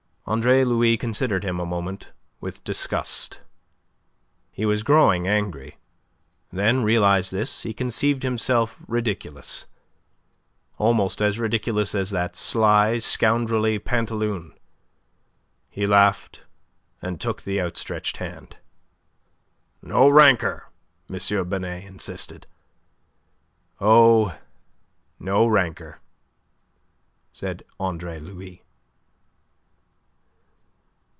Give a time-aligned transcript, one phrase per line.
[0.27, 3.41] Andre Louis considered him a moment with disgust.
[4.53, 5.75] He was growing angry.
[6.53, 9.65] Then, realizing this, he conceived himself ridiculous,
[10.77, 14.53] almost as ridiculous as that sly, scoundrelly Pantaloon.
[15.69, 16.43] He laughed
[17.01, 18.55] and took the outstretched hand.
[19.81, 20.69] "No rancour?"
[21.09, 21.49] M.
[21.49, 22.47] Binet insisted.
[23.81, 24.39] "Oh,
[25.19, 25.99] no rancour,"
[27.33, 28.63] said Andre Louis.